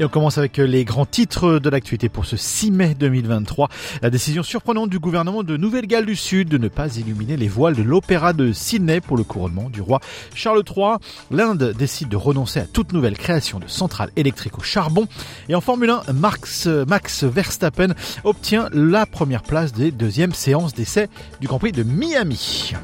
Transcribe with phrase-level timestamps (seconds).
[0.00, 3.68] Et on commence avec les grands titres de l'actualité pour ce 6 mai 2023.
[4.02, 7.76] La décision surprenante du gouvernement de Nouvelle-Galles du Sud de ne pas illuminer les voiles
[7.76, 10.00] de l'opéra de Sydney pour le couronnement du roi
[10.34, 10.96] Charles III.
[11.30, 15.06] L'Inde décide de renoncer à toute nouvelle création de centrales électriques au charbon.
[15.48, 21.08] Et en Formule 1, Max, Max Verstappen obtient la première place des deuxièmes séances d'essai
[21.40, 22.74] du Grand Prix de Miami.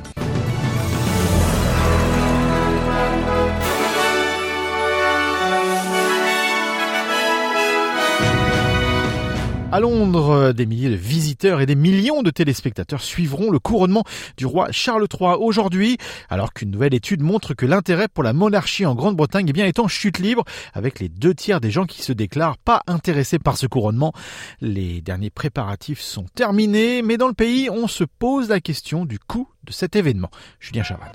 [9.72, 14.02] À Londres, des milliers de visiteurs et des millions de téléspectateurs suivront le couronnement
[14.36, 15.96] du roi Charles III aujourd'hui,
[16.28, 19.78] alors qu'une nouvelle étude montre que l'intérêt pour la monarchie en Grande-Bretagne eh bien, est
[19.78, 20.42] en chute libre,
[20.74, 24.12] avec les deux tiers des gens qui se déclarent pas intéressés par ce couronnement.
[24.60, 29.20] Les derniers préparatifs sont terminés, mais dans le pays, on se pose la question du
[29.20, 30.30] coût de cet événement.
[30.58, 31.12] Julien Chaval.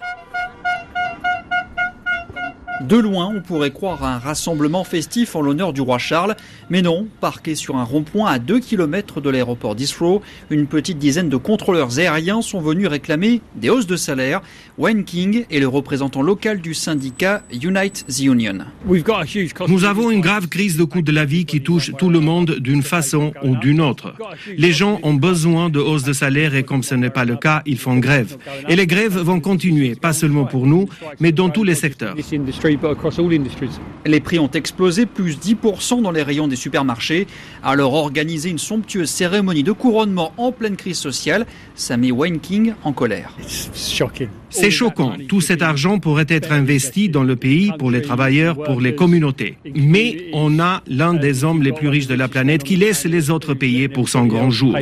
[2.82, 6.36] De loin, on pourrait croire à un rassemblement festif en l'honneur du roi Charles,
[6.70, 11.30] mais non, parqué sur un rond-point à 2 km de l'aéroport d'Israël, une petite dizaine
[11.30, 14.42] de contrôleurs aériens sont venus réclamer des hausses de salaire.
[14.78, 18.66] Wayne King est le représentant local du syndicat Unite the Union.
[19.70, 22.58] Nous avons une grave crise de coût de la vie qui touche tout le monde
[22.60, 24.14] d'une façon ou d'une autre.
[24.58, 27.62] Les gens ont besoin de hausses de salaire et comme ce n'est pas le cas,
[27.66, 28.36] ils font grève.
[28.68, 30.90] Et les grèves vont continuer, pas seulement pour nous,
[31.22, 32.16] mais dans tous les secteurs.
[34.06, 37.28] Les prix ont explosé, plus 10% dans les rayons des supermarchés.
[37.64, 42.74] Alors organiser une somptueuse cérémonie de couronnement en pleine crise sociale, ça met Wayne King
[42.84, 43.36] en colère.
[44.50, 45.14] C'est choquant.
[45.28, 49.58] Tout cet argent pourrait être investi dans le pays pour les travailleurs, pour les communautés.
[49.76, 53.30] Mais on a l'un des hommes les plus riches de la planète qui laisse les
[53.30, 54.76] autres payer pour son grand jour.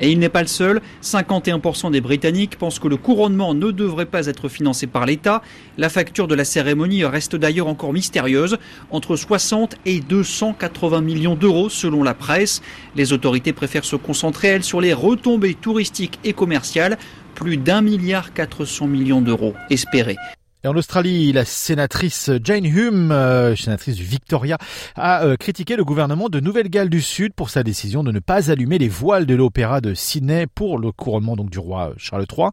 [0.00, 0.80] Et il n'est pas le seul.
[1.02, 5.42] 51% des Britanniques pensent que le couronnement ne devrait pas être financé par l'État.
[5.78, 6.63] La facture de la cérémonie
[7.04, 8.58] reste d'ailleurs encore mystérieuse,
[8.90, 12.62] entre 60 et 280 millions d'euros selon la presse.
[12.96, 16.98] Les autorités préfèrent se concentrer, elles, sur les retombées touristiques et commerciales
[17.34, 20.16] plus d'un milliard 400 millions d'euros espérés.
[20.64, 24.56] Et en Australie, la sénatrice Jane Hume, euh, sénatrice du Victoria,
[24.96, 28.50] a euh, critiqué le gouvernement de Nouvelle-Galles du Sud pour sa décision de ne pas
[28.50, 32.48] allumer les voiles de l'opéra de Sydney pour le couronnement donc du roi Charles III.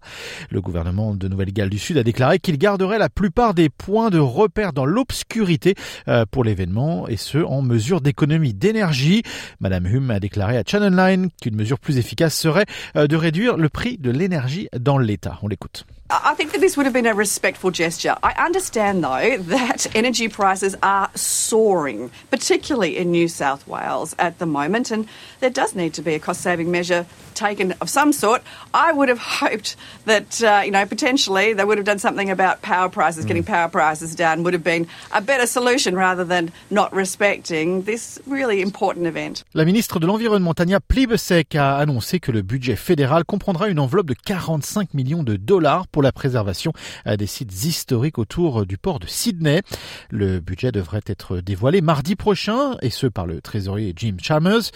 [0.50, 4.20] Le gouvernement de Nouvelle-Galles du Sud a déclaré qu'il garderait la plupart des points de
[4.20, 5.76] repère dans l'obscurité
[6.10, 9.24] euh, pour l'événement et ce en mesure d'économie d'énergie.
[9.62, 13.70] Madame Hume a déclaré à Channel 9 qu'une mesure plus efficace serait de réduire le
[13.70, 15.40] prix de l'énergie dans l'État.
[15.44, 15.86] On l'écoute.
[16.12, 18.18] I think that this would have been a respectful gesture.
[18.22, 24.46] I understand, though, that energy prices are soaring, particularly in New South Wales at the
[24.46, 25.08] moment, and
[25.40, 28.42] there does need to be a cost saving measure taken of some sort.
[28.74, 32.62] I would have hoped that, uh, you know, potentially they would have done something about
[32.62, 33.28] power prices, mm.
[33.30, 38.20] getting power prices down would have been a better solution rather than not respecting this
[38.28, 39.44] really important event.
[39.54, 44.08] La ministre de l'Environnement, Tania Plibersek, a annoncé que le budget fédéral comprendra une enveloppe
[44.08, 46.74] de 45 millions de dollars pour la préservation
[47.06, 49.62] des sites historiques autour du port de Sydney.
[50.10, 54.72] Le budget devrait être dévoilé mardi prochain, et ce par le trésorier Jim Chalmers.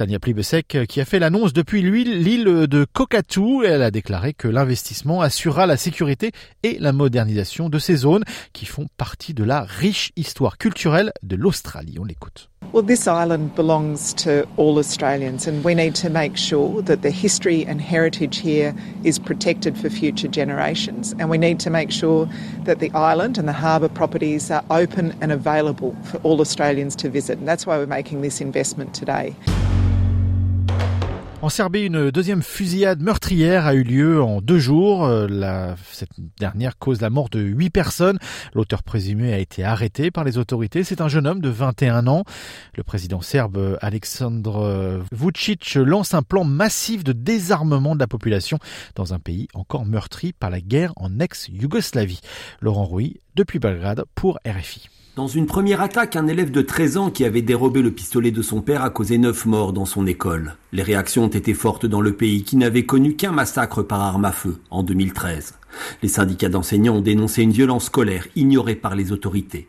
[0.00, 3.66] Tania Plibesek qui a fait l'annonce depuis l'île de Kokatu.
[3.66, 8.24] Elle a déclaré que l'investissement assurera la sécurité et la modernisation de ces zones
[8.54, 11.98] qui font partie de la riche histoire culturelle de l'Australie.
[12.00, 12.48] On l'écoute.
[12.72, 17.10] Well, this island belongs to all Australians, and we need to make sure that the
[17.10, 18.74] history and heritage here
[19.04, 21.14] is protected for future generations.
[21.18, 22.26] And we need to make sure
[22.64, 27.10] that the island and the harbour properties are open and available for all Australians to
[27.10, 27.38] visit.
[27.38, 29.34] And that's why we're making this investment today.
[31.42, 35.06] En Serbie, une deuxième fusillade meurtrière a eu lieu en deux jours.
[35.06, 38.18] Euh, la, cette dernière cause la mort de huit personnes.
[38.52, 40.84] L'auteur présumé a été arrêté par les autorités.
[40.84, 42.24] C'est un jeune homme de 21 ans.
[42.76, 48.58] Le président serbe Aleksandr Vucic lance un plan massif de désarmement de la population
[48.94, 52.20] dans un pays encore meurtri par la guerre en ex-Yougoslavie.
[52.60, 54.90] Laurent Rouy, depuis Belgrade, pour RFI.
[55.16, 58.42] Dans une première attaque, un élève de 13 ans qui avait dérobé le pistolet de
[58.42, 60.54] son père a causé 9 morts dans son école.
[60.72, 64.24] Les réactions ont été fortes dans le pays qui n'avait connu qu'un massacre par arme
[64.24, 65.54] à feu en 2013.
[66.04, 69.68] Les syndicats d'enseignants ont dénoncé une violence scolaire ignorée par les autorités.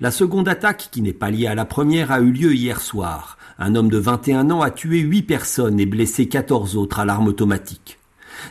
[0.00, 3.38] La seconde attaque, qui n'est pas liée à la première, a eu lieu hier soir.
[3.58, 7.26] Un homme de 21 ans a tué 8 personnes et blessé 14 autres à l'arme
[7.26, 7.98] automatique.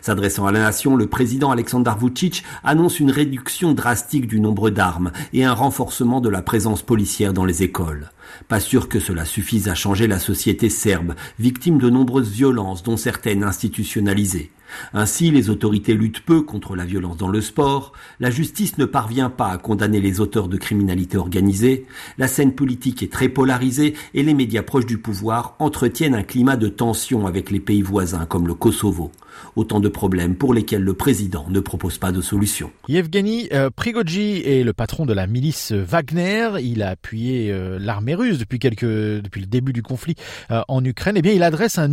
[0.02, 5.12] S'adressant à la nation, le président Alexander Vucic annonce une réduction drastique du nombre d'armes
[5.34, 8.12] et un renforcement de la présence policière dans les écoles.
[8.48, 12.98] Pas sûr que cela suffise à changer la société serbe, victime de nombreuses violences dont
[12.98, 14.52] certaines institutionnalisées.
[14.94, 19.30] Ainsi, les autorités luttent peu contre la violence dans le sport, la justice ne parvient
[19.30, 21.86] pas à condamner les auteurs de criminalité organisée,
[22.18, 26.58] la scène politique est très polarisée et les médias proches du pouvoir entretiennent un climat
[26.58, 29.12] de tension avec les pays voisins comme le Kosovo.
[29.56, 32.72] Autant de problèmes pour lesquels le président ne propose pas de solution.
[32.88, 33.50] Yevgeny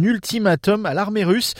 [0.02, 1.54] ultimatum à l'armée russe.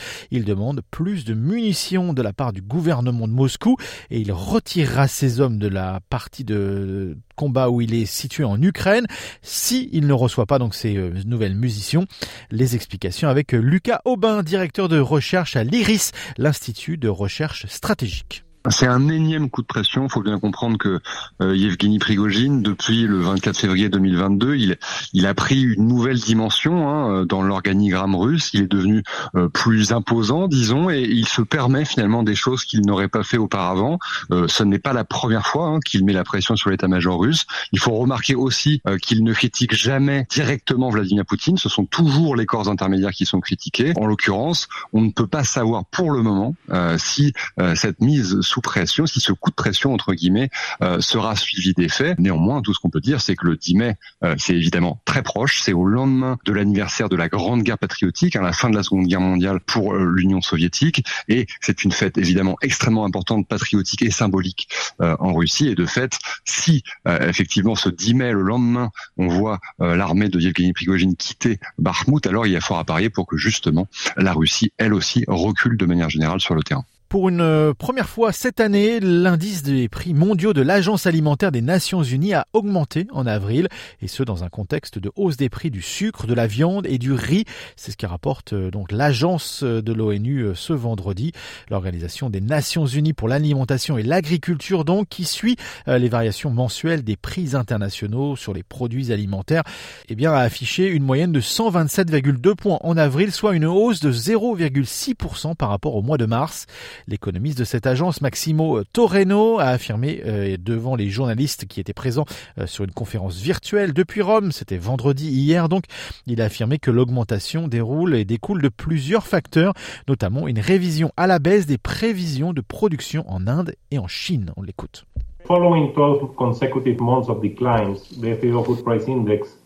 [1.03, 3.75] De munitions de la part du gouvernement de Moscou
[4.09, 8.61] et il retirera ses hommes de la partie de combat où il est situé en
[8.61, 9.05] Ukraine
[9.41, 10.93] si il ne reçoit pas donc ces
[11.25, 12.05] nouvelles munitions.
[12.51, 18.45] Les explications avec Lucas Aubin, directeur de recherche à l'IRIS, l'Institut de recherche stratégique.
[18.69, 20.05] C'est un énième coup de pression.
[20.05, 20.99] Il faut bien comprendre que
[21.41, 24.77] euh, Yevgeny Prigogine, depuis le 24 février 2022, il,
[25.11, 28.51] il a pris une nouvelle dimension hein, dans l'organigramme russe.
[28.53, 29.03] Il est devenu
[29.35, 33.37] euh, plus imposant, disons, et il se permet finalement des choses qu'il n'aurait pas fait
[33.37, 33.99] auparavant.
[34.31, 37.45] Euh, ce n'est pas la première fois hein, qu'il met la pression sur l'état-major russe.
[37.71, 41.57] Il faut remarquer aussi euh, qu'il ne critique jamais directement Vladimir Poutine.
[41.57, 43.93] Ce sont toujours les corps intermédiaires qui sont critiqués.
[43.97, 46.55] En l'occurrence, on ne peut pas savoir pour le moment
[46.97, 47.33] si
[47.75, 50.49] cette mise sous pression, si ce coup de pression entre guillemets
[50.83, 52.19] euh, sera suivi des faits.
[52.19, 55.23] Néanmoins, tout ce qu'on peut dire, c'est que le 10 mai, euh, c'est évidemment très
[55.23, 55.61] proche.
[55.63, 58.83] C'est au lendemain de l'anniversaire de la Grande Guerre patriotique, à la fin de la
[58.83, 64.03] Seconde Guerre mondiale pour euh, l'Union soviétique, et c'est une fête évidemment extrêmement importante, patriotique
[64.03, 65.67] et symbolique en Russie.
[65.69, 70.73] Et de fait, si effectivement ce 10 mai, le lendemain, on voit l'armée de Yevgeny
[70.73, 74.71] Prigogine quitter Bakhmut, alors il y a fort à parier pour que justement la Russie,
[74.77, 76.85] elle aussi, recule de manière générale sur le terrain.
[77.13, 81.61] Pour une euh, première fois cette année, l'indice des prix mondiaux de l'Agence alimentaire des
[81.61, 83.67] Nations Unies a augmenté en avril,
[84.01, 86.97] et ce dans un contexte de hausse des prix du sucre, de la viande et
[86.97, 87.45] du riz.
[87.75, 91.33] C'est ce qui rapporte euh, donc l'agence de l'ONU euh, ce vendredi,
[91.69, 97.15] l'Organisation des Nations Unies pour l'alimentation et l'agriculture donc qui suit les variations mensuelles des
[97.15, 99.61] prix internationaux sur les produits alimentaires,
[100.09, 104.11] eh bien a affiché une moyenne de 127,2 points en avril, soit une hausse de
[104.11, 106.65] 0,6% par rapport au mois de mars.
[107.07, 112.25] L'économiste de cette agence, Maximo Torreno, a affirmé euh, devant les journalistes qui étaient présents
[112.57, 115.85] euh, sur une conférence virtuelle depuis Rome, c'était vendredi hier donc,
[116.27, 119.73] il a affirmé que l'augmentation déroule et découle de plusieurs facteurs,
[120.07, 124.51] notamment une révision à la baisse des prévisions de production en Inde et en Chine.
[124.57, 125.05] On l'écoute.
[125.45, 129.57] Following 12 consecutive months of declines, the FAO Food Price Index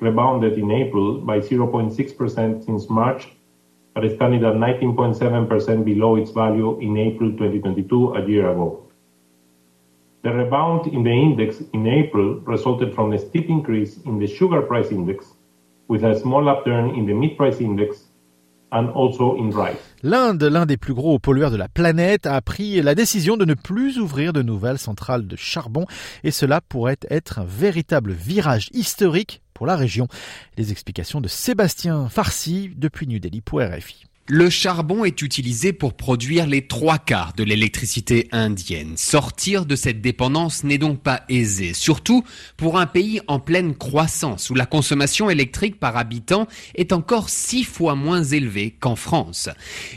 [0.00, 3.28] rebounded in April by 0.6% since March
[3.94, 8.86] but is standing at 19.7% below its value in April 2022, a year ago.
[10.22, 14.62] The rebound in the index in April resulted from a steep increase in the sugar
[14.62, 15.26] price index,
[15.88, 18.10] with a small upturn in the meat price index
[18.72, 19.78] and also in rice.
[20.02, 23.54] L'Inde, l'un des plus gros pollueurs de la planète, a pris la décision de ne
[23.54, 25.86] plus ouvrir de nouvelles centrales de charbon
[26.22, 30.08] et cela pourrait être un véritable virage historique pour la région.
[30.56, 34.06] Les explications de Sébastien Farsi depuis New Delhi pour RFI.
[34.32, 38.96] Le charbon est utilisé pour produire les trois quarts de l'électricité indienne.
[38.96, 42.22] Sortir de cette dépendance n'est donc pas aisé, surtout
[42.56, 46.46] pour un pays en pleine croissance où la consommation électrique par habitant
[46.76, 49.48] est encore six fois moins élevée qu'en France.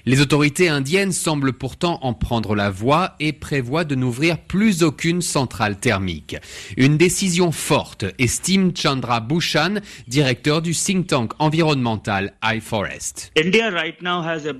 [0.07, 5.21] Les autorités indiennes semblent pourtant en prendre la voie et prévoient de n'ouvrir plus aucune
[5.21, 6.37] centrale thermique.
[6.75, 9.75] Une décision forte, estime Chandra Bhushan,
[10.07, 13.31] directeur du think tank environnemental iForest.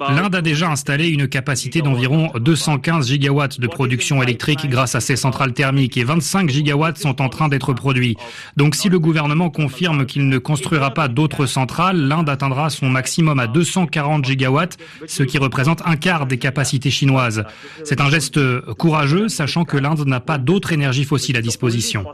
[0.09, 5.15] L'Inde a déjà installé une capacité d'environ 215 gigawatts de production électrique grâce à ses
[5.15, 8.15] centrales thermiques et 25 gigawatts sont en train d'être produits.
[8.57, 13.39] Donc si le gouvernement confirme qu'il ne construira pas d'autres centrales, l'Inde atteindra son maximum
[13.39, 14.77] à 240 gigawatts,
[15.07, 17.43] ce qui représente un quart des capacités chinoises.
[17.83, 18.39] C'est un geste
[18.77, 22.05] courageux, sachant que l'Inde n'a pas d'autres énergies fossiles à disposition.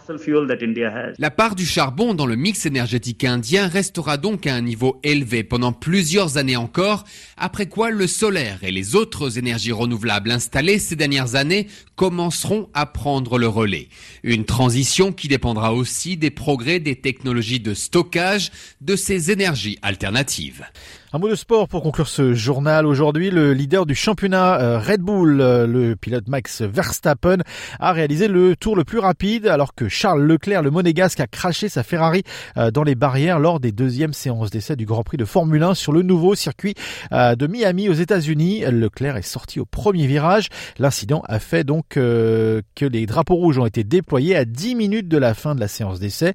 [1.17, 5.43] La part du charbon dans le mix énergétique indien restera donc à un niveau élevé
[5.43, 7.03] pendant plusieurs années encore,
[7.39, 12.85] après quoi le solaire et les autres énergies renouvelables installées ces dernières années commenceront à
[12.85, 13.87] prendre le relais.
[14.23, 20.65] Une transition qui dépendra aussi des progrès des technologies de stockage de ces énergies alternatives.
[21.11, 22.85] Un mot de sport pour conclure ce journal.
[22.85, 27.37] Aujourd'hui, le leader du championnat euh, Red Bull, euh, le pilote Max Verstappen,
[27.79, 31.67] a réalisé le tour le plus rapide alors que Charles Leclerc, le monégasque, a craché
[31.67, 32.21] sa Ferrari
[32.57, 35.73] euh, dans les barrières lors des deuxièmes séances d'essai du Grand Prix de Formule 1
[35.73, 36.75] sur le nouveau circuit
[37.11, 38.61] de Miami aux États-Unis.
[38.69, 40.49] Leclerc est sorti au premier virage.
[40.77, 45.17] L'incident a fait donc que les drapeaux rouges ont été déployés à 10 minutes de
[45.17, 46.33] la fin de la séance d'essai.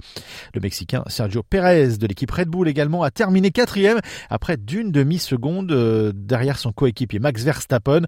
[0.52, 4.00] Le Mexicain Sergio Pérez de l'équipe Red Bull également a terminé quatrième
[4.30, 8.02] après d'une demi-seconde euh, derrière son coéquipier Max Verstappen.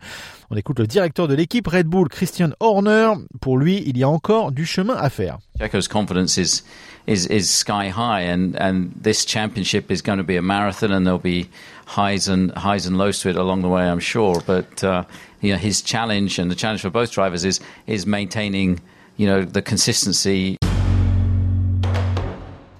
[0.51, 3.13] On écoute le directeur de l'équipe Red Bull, Christian Horner.
[3.41, 5.39] Pour lui, il y a encore du chemin à faire.
[5.59, 6.63] Checo's confidence is
[7.07, 11.05] is is sky high, and and this championship is going to be a marathon, and
[11.05, 11.49] there'll be
[11.87, 14.43] highs and highs and lows to it along the way, I'm sure.
[14.47, 15.05] But uh,
[15.41, 18.81] you know, his challenge and the challenge for both drivers is is maintaining,
[19.17, 20.57] you know, the consistency.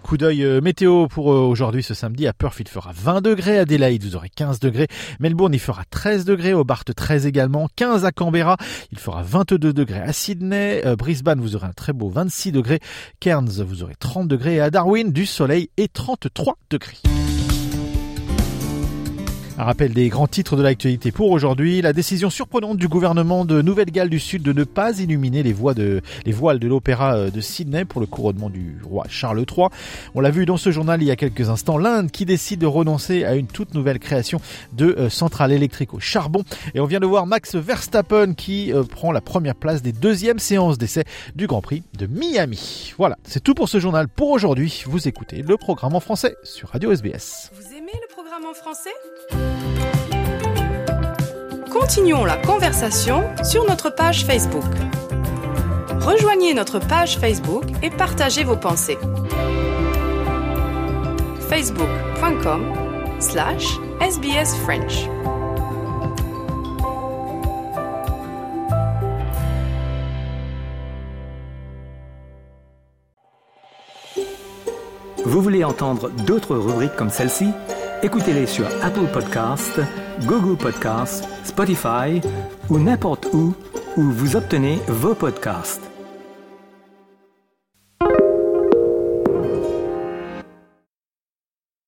[0.07, 2.29] Coup d'œil euh, météo pour euh, aujourd'hui ce samedi.
[2.29, 3.59] À Perth, il fera 20 degrés.
[3.59, 4.87] À Adelaide, vous aurez 15 degrés.
[5.19, 6.55] Melbourne, il fera 13 degrés.
[6.55, 7.69] Hobart, 13 également.
[7.75, 8.57] 15 à Canberra.
[8.93, 10.81] Il fera 22 degrés à Sydney.
[10.87, 12.79] Euh, Brisbane, vous aurez un très beau 26 degrés.
[13.19, 14.55] Cairns, vous aurez 30 degrés.
[14.55, 16.99] Et à Darwin, du soleil et 33 degrés.
[19.59, 21.81] Un rappel des grands titres de l'actualité pour aujourd'hui.
[21.81, 26.59] La décision surprenante du gouvernement de Nouvelle-Galles du Sud de ne pas illuminer les, voiles
[26.59, 29.69] de l'opéra euh, de Sydney pour le couronnement du roi Charles III.
[30.15, 31.79] On l'a vu dans ce journal il y a quelques instants.
[31.79, 34.43] L'Inde qui décide de renoncer à une toute nouvelle création
[34.75, 36.45] de euh, centrale électrique au charbon.
[36.75, 40.39] Et on vient de voir Max Verstappen qui euh, prend la première place des deuxièmes
[40.39, 42.93] séances d'essai du Grand Prix de Miami.
[42.99, 44.85] Voilà, c'est tout pour ce journal pour aujourd'hui.
[44.85, 47.51] Vous écoutez le programme en français sur Radio SBS.
[48.33, 48.91] En français
[51.71, 54.65] Continuons la conversation sur notre page Facebook.
[56.01, 58.99] Rejoignez notre page Facebook et partagez vos pensées.
[61.49, 62.75] facebook.com
[63.21, 65.09] slash sbsfrench
[75.25, 77.53] Vous voulez entendre d'autres rubriques comme celle-ci?
[78.03, 79.81] Écoutez-les sur Apple Podcasts,
[80.27, 82.21] Google Podcasts, Spotify
[82.69, 83.55] ou n'importe où
[83.97, 85.96] où vous obtenez vos podcasts.